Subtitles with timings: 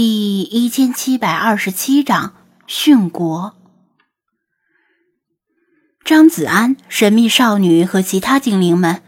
[0.00, 2.32] 第一千七百二十七章
[2.68, 3.56] 殉国。
[6.04, 9.02] 张子安、神秘少女和其他精灵们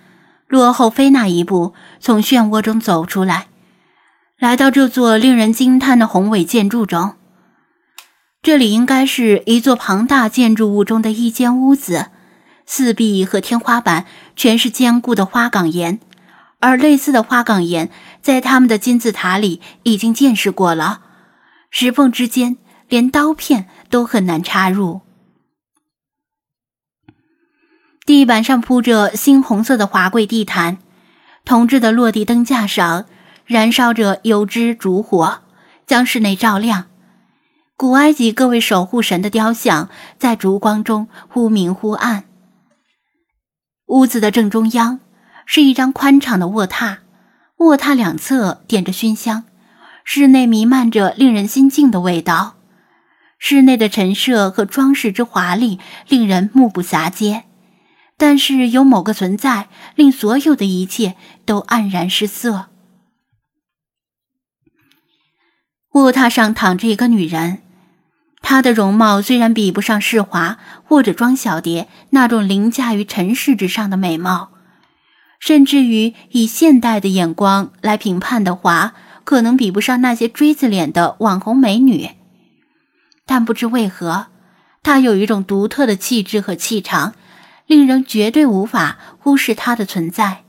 [0.48, 3.46] 落后菲娜一步，从漩涡中走出来，
[4.36, 7.14] 来到这座令人惊叹的宏伟建筑中。
[8.42, 12.06] 这里应该是一座庞大建筑物中的一间屋子，
[12.66, 16.00] 四壁和天花板全是坚固的花岗岩。
[16.62, 17.90] 而类似的花岗岩，
[18.22, 21.02] 在他们的金字塔里已经见识过了，
[21.70, 22.56] 石缝之间
[22.88, 25.00] 连刀片都很难插入。
[28.04, 30.78] 地板上铺着猩红色的华贵地毯，
[31.44, 33.06] 铜制的落地灯架上
[33.46, 35.42] 燃烧着油脂烛火，
[35.86, 36.86] 将室内照亮。
[37.76, 42.24] 古埃及各位守护神的雕像在烛光中忽明忽暗。
[43.86, 45.00] 屋子的正中央。
[45.52, 46.98] 是一张宽敞的卧榻，
[47.60, 49.44] 卧榻两侧点着熏香，
[50.02, 52.56] 室内弥漫着令人心静的味道。
[53.38, 57.44] 室内的陈设和装饰之华丽，令人目不暇接。
[58.16, 62.68] 但是有某个存在，令所有的一切都黯然失色。
[65.92, 67.60] 卧榻上躺着一个女人，
[68.40, 74.52] 她的容貌虽然比不上世华或者庄小蝶那种凌驾于尘世之上的美貌。
[75.40, 78.92] 甚至于以现代的眼光来评判的话，
[79.24, 82.10] 可能比不上那些锥子脸的网红美女。
[83.26, 84.26] 但不知为何，
[84.82, 87.14] 她有一种独特的气质和气场，
[87.66, 90.44] 令人绝对无法忽视她的存在。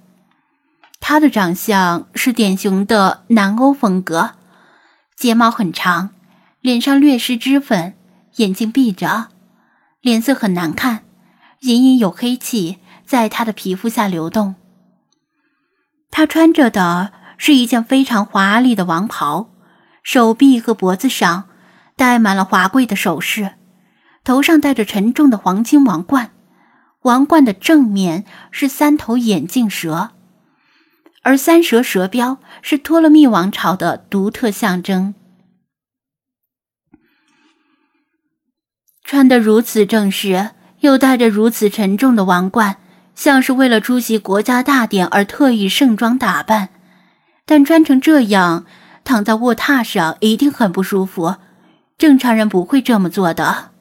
[1.00, 4.31] 她的长相是典型的南欧风格，
[5.16, 6.09] 睫毛很长，
[6.59, 7.94] 脸上略施脂粉，
[8.36, 9.30] 眼睛闭着，
[10.02, 11.05] 脸色很难看，
[11.61, 14.55] 隐隐有黑气在她的皮肤下流动。
[16.12, 19.50] 他穿着的是一件非常华丽的王袍，
[20.04, 21.50] 手臂和脖子上
[21.95, 23.54] 戴满了华贵的首饰，
[24.23, 26.32] 头上戴着沉重的黄金王冠，
[27.04, 30.11] 王冠的正面是三头眼镜蛇，
[31.23, 35.16] 而三蛇蛇标是托勒密王朝的独特象征。
[39.04, 40.52] 穿得如此正式，
[40.82, 42.80] 又戴着如此沉重的王冠。
[43.16, 46.70] 像是为了出席国家大典而特意盛装打扮，
[47.45, 48.66] 但穿成这样
[49.04, 51.36] 躺在卧榻上一定很不舒服，
[51.98, 53.72] 正常人不会这么做的。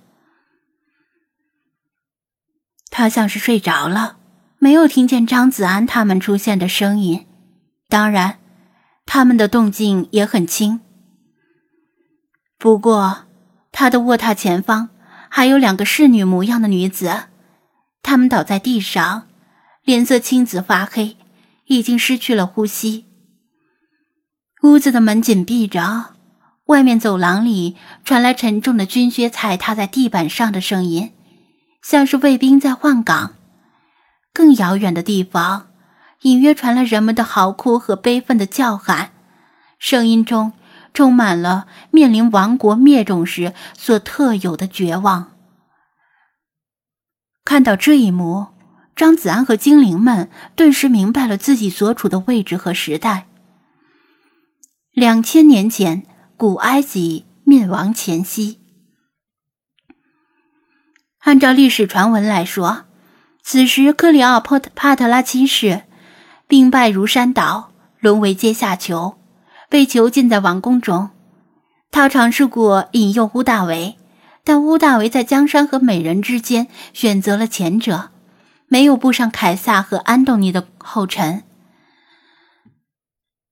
[2.90, 4.16] 他像是睡着了，
[4.58, 7.26] 没有听见张子安他们出现的声音，
[7.88, 8.38] 当然，
[9.06, 10.80] 他们的动静也很轻。
[12.58, 13.26] 不过，
[13.72, 14.90] 他的卧榻前方
[15.30, 17.29] 还有两个侍女模样的女子。
[18.02, 19.28] 他们倒在地上，
[19.84, 21.16] 脸色青紫发黑，
[21.66, 23.06] 已经失去了呼吸。
[24.62, 26.14] 屋子的门紧闭着，
[26.66, 31.12] 外面走廊里传来沉重的军靴踩踏在地板上的声音，
[31.82, 33.34] 像是卫兵在换岗。
[34.32, 35.68] 更遥远的地方，
[36.22, 39.12] 隐约传来人们的嚎哭和悲愤的叫喊，
[39.78, 40.52] 声音中
[40.92, 45.32] 充满了面临亡国灭种时所特有的绝望。
[47.50, 48.46] 看到这一幕，
[48.94, 53.26] 张子安和精灵们顿时明白了自己所处的位置和时代。
[54.92, 56.04] 两千年前，
[56.36, 58.60] 古埃及灭亡前夕。
[61.22, 62.84] 按照历史传闻来说，
[63.42, 65.82] 此时克里奥波帕特拉七世
[66.46, 69.16] 兵败如山倒，沦为阶下囚，
[69.68, 71.10] 被囚禁在王宫中。
[71.90, 73.96] 他尝试过引诱乌大维。
[74.50, 78.10] 但乌大维在江山和美人之间选择了前者，
[78.66, 81.44] 没有步上凯撒和安东尼的后尘。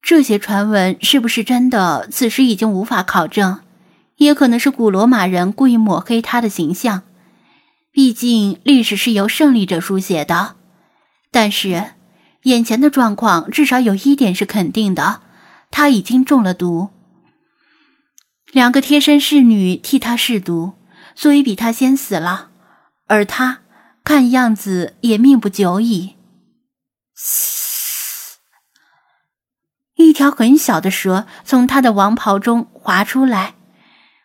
[0.02, 2.08] 这些传闻是不是真的？
[2.10, 3.60] 此时已经无法考证，
[4.16, 7.04] 也可能是古罗马人故意抹黑他的形象。
[7.92, 10.56] 毕竟历史是由胜利者书写的。
[11.30, 11.92] 但是
[12.42, 15.20] 眼前的状况至少有一点是肯定的：
[15.70, 16.88] 他已经中了毒。
[18.50, 20.72] 两个贴身侍女替他试毒。
[21.18, 22.48] 所以比他先死了，
[23.08, 23.62] 而他
[24.04, 26.14] 看样子也命不久矣。
[27.12, 28.38] 嘶！
[29.96, 33.56] 一条很小的蛇从他的王袍中滑出来，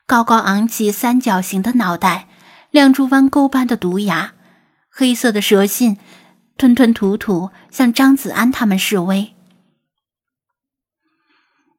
[0.05, 2.27] 高高昂起三角形的脑袋，
[2.69, 4.35] 亮出弯钩般的毒牙，
[4.91, 5.97] 黑色的蛇信
[6.57, 9.33] 吞吞吐吐向张子安他们示威。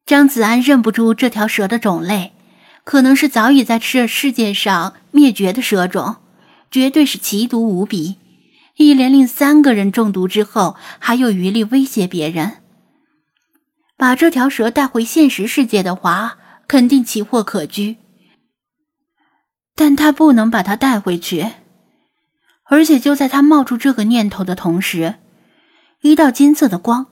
[0.05, 2.33] 张子安认不出这条蛇的种类。
[2.85, 6.17] 可能是早已在这世界上灭绝的蛇种，
[6.71, 8.17] 绝对是奇毒无比。
[8.77, 12.59] 一连令三个人中毒之后，还有余力威胁别人。
[13.97, 16.37] 把这条蛇带回现实世界的话，
[16.67, 17.97] 肯定奇货可居。
[19.77, 21.53] 但他不能把它带回去，
[22.65, 25.15] 而且就在他冒出这个念头的同时，
[26.03, 27.07] 一道金色的光，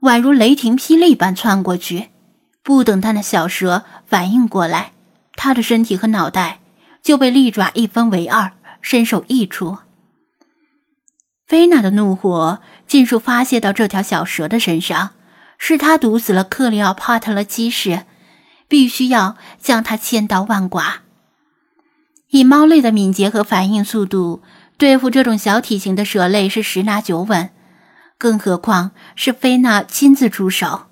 [0.00, 2.10] 宛如雷霆霹雳般窜过去。
[2.62, 4.92] 不等他那小蛇反应过来，
[5.38, 6.58] 他的身体和脑袋
[7.00, 8.52] 就被利爪一分为二，
[8.82, 9.78] 身首异处。
[11.46, 12.58] 菲娜的怒火
[12.88, 15.10] 尽数发泄到这条小蛇的身上，
[15.56, 18.02] 是他毒死了克里奥帕特拉七世，
[18.66, 21.02] 必须要将他千刀万剐。
[22.30, 24.42] 以猫类的敏捷和反应速度，
[24.76, 27.50] 对付这种小体型的蛇类是十拿九稳，
[28.18, 30.86] 更何况是菲娜亲自出手。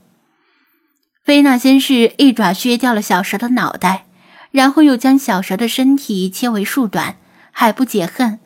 [1.24, 4.05] 菲娜先是一爪削掉了小蛇的脑袋，
[4.56, 7.18] 然后又将小蛇的身体切为数段，
[7.52, 8.38] 还不解恨。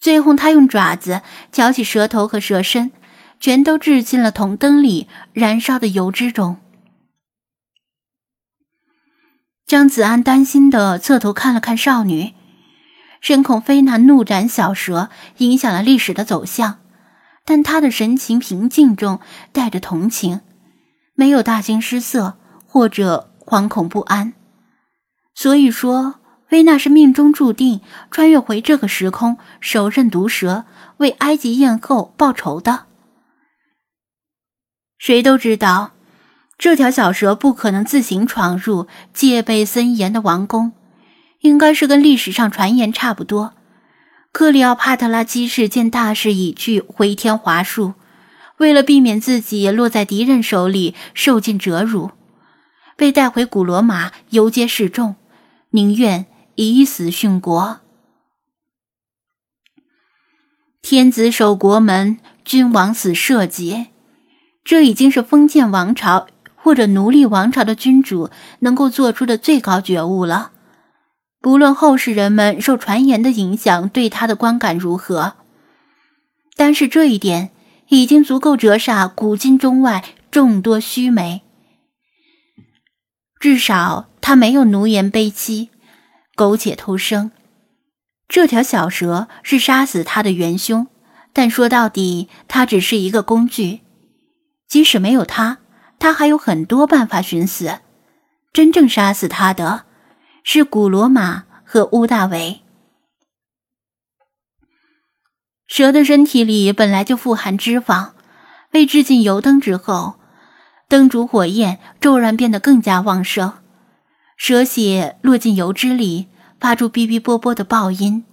[0.00, 1.20] 最后，他用爪子
[1.52, 2.90] 挑起蛇头和蛇身，
[3.38, 6.56] 全都掷进了铜灯里燃烧的油脂中。
[9.66, 12.32] 张子安担心的侧头看了看少女，
[13.20, 16.78] 深恐菲娜怒斩小蛇影响了历史的走向，
[17.44, 19.20] 但他的神情平静中
[19.52, 20.40] 带着同情。
[21.14, 24.32] 没有大惊失色或者惶恐不安，
[25.36, 26.14] 所以说，
[26.50, 30.64] 薇娜是命中注定穿越回这个时空，手刃毒蛇，
[30.96, 32.86] 为埃及艳后报仇的。
[34.96, 35.92] 谁都知道，
[36.56, 40.72] 这条小蛇不可能自行闯入戒备森严的王宫，
[41.40, 43.52] 应该是跟历史上传言差不多。
[44.32, 47.92] 克里奥帕特拉七世见大势已去，回天乏术。
[48.56, 52.12] 为了避免自己落在敌人手里受尽折辱，
[52.96, 55.16] 被带回古罗马游街示众，
[55.70, 57.80] 宁愿以死殉国。
[60.82, 63.86] 天子守国门，君王死社稷，
[64.64, 68.30] 这已经是封建王朝或者奴隶王朝的君主
[68.60, 70.52] 能够做出的最高觉悟了。
[71.40, 75.34] 不论后世人们受传言的影响对他的观感如何，
[76.56, 77.50] 但是这一点。
[77.88, 81.42] 已经足够折煞古今中外众多须眉。
[83.46, 85.70] 至少他没有奴颜卑膝、
[86.34, 87.30] 苟且偷生。
[88.26, 90.88] 这条小蛇是杀死他的元凶，
[91.32, 93.82] 但说到底，它只是一个工具。
[94.66, 95.58] 即使没有它，
[96.00, 97.78] 他还有很多办法寻死。
[98.52, 99.84] 真正杀死他的，
[100.42, 102.62] 是古罗马和乌大维。
[105.68, 108.10] 蛇的身体里本来就富含脂肪，
[108.72, 110.18] 被置进油灯之后，
[110.88, 113.52] 灯烛火焰骤然变得更加旺盛。
[114.36, 116.28] 蛇血落进油脂里，
[116.60, 118.24] 发出哔哔啵啵的爆音。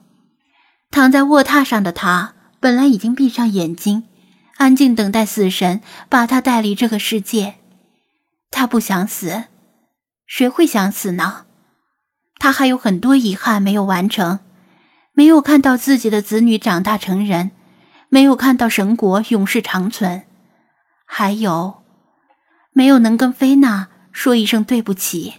[0.91, 4.03] 躺在卧榻上的他，本来已经闭上眼睛，
[4.57, 7.55] 安静等待死神把他带离这个世界。
[8.51, 9.45] 他不想死，
[10.27, 11.45] 谁会想死呢？
[12.38, 14.39] 他还有很多遗憾没有完成。
[15.15, 17.51] 没有看到自己的子女长大成人，
[18.09, 20.23] 没有看到神国永世长存，
[21.05, 21.82] 还有，
[22.73, 25.35] 没有能跟菲娜说一声对不起。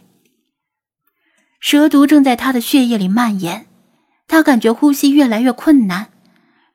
[1.61, 3.67] 蛇毒正在他的血液里蔓延，
[4.27, 6.09] 他感觉呼吸越来越困难，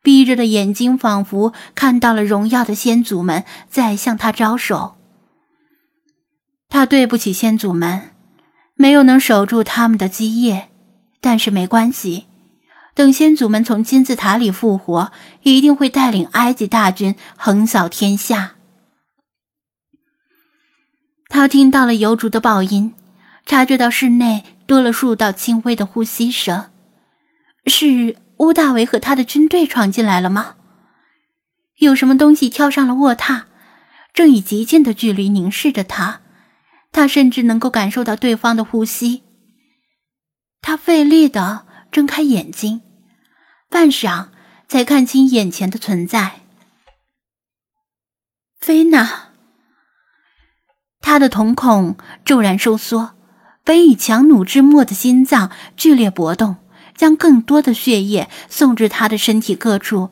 [0.02, 4.96] 闭着的眼睛仿佛看到了荣耀的先祖们在向他招手。
[6.68, 8.12] 他对不起先祖们，
[8.76, 10.70] 没有能守住他们的基业，
[11.20, 12.26] 但是没关系。
[12.96, 15.12] 等先祖们从金字塔里复活，
[15.44, 18.56] 一定会带领埃及大军横扫天下。
[21.30, 22.94] 他听到了油烛的爆音，
[23.46, 26.70] 察觉到室内多了数道轻微的呼吸声。
[27.68, 30.56] 是乌大维和他的军队闯进来了吗？
[31.78, 33.44] 有什么东西跳上了卧榻，
[34.14, 36.22] 正以极近的距离凝视着他。
[36.92, 39.22] 他甚至能够感受到对方的呼吸。
[40.60, 42.82] 他费力的睁开眼睛。
[43.70, 44.30] 半晌，
[44.68, 46.42] 才看清眼前的存在。
[48.60, 49.29] 菲娜，
[51.20, 53.12] 他的瞳孔骤然收缩，
[53.66, 56.56] 本已强弩之末的心脏剧烈搏动，
[56.96, 60.12] 将更多的血液送至他的身体各处，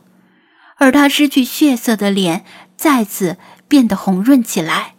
[0.76, 2.44] 而他失去血色的脸
[2.76, 3.38] 再次
[3.70, 4.96] 变得红润起来。